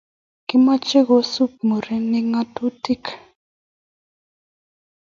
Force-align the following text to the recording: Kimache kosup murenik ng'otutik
Kimache 0.47 0.99
kosup 1.07 1.51
murenik 1.67 2.25
ng'otutik 2.31 3.03